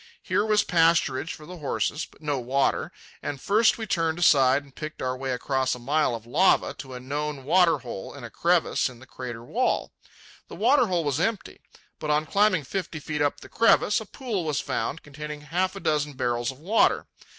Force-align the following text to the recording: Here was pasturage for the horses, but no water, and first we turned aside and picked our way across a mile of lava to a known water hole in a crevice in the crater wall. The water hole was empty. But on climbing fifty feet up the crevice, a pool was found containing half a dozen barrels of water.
Here 0.23 0.43
was 0.43 0.63
pasturage 0.63 1.31
for 1.31 1.45
the 1.45 1.57
horses, 1.57 2.07
but 2.07 2.23
no 2.23 2.39
water, 2.39 2.91
and 3.21 3.39
first 3.39 3.77
we 3.77 3.85
turned 3.85 4.17
aside 4.17 4.63
and 4.63 4.73
picked 4.75 4.99
our 4.99 5.15
way 5.15 5.29
across 5.29 5.75
a 5.75 5.77
mile 5.77 6.15
of 6.15 6.25
lava 6.25 6.73
to 6.79 6.95
a 6.95 6.99
known 6.99 7.43
water 7.43 7.77
hole 7.77 8.11
in 8.15 8.23
a 8.23 8.31
crevice 8.31 8.89
in 8.89 8.97
the 8.97 9.05
crater 9.05 9.43
wall. 9.43 9.93
The 10.47 10.55
water 10.55 10.87
hole 10.87 11.03
was 11.03 11.19
empty. 11.19 11.61
But 11.99 12.09
on 12.09 12.25
climbing 12.25 12.63
fifty 12.63 12.99
feet 12.99 13.21
up 13.21 13.41
the 13.41 13.47
crevice, 13.47 14.01
a 14.01 14.07
pool 14.07 14.43
was 14.43 14.59
found 14.59 15.03
containing 15.03 15.41
half 15.41 15.75
a 15.75 15.79
dozen 15.79 16.13
barrels 16.13 16.49
of 16.49 16.57
water. 16.57 17.05